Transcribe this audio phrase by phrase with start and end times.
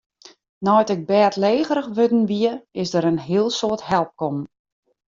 [0.65, 2.51] Nei't ik bêdlegerich wurden wie,
[2.81, 4.45] is der in heel soad help kommen.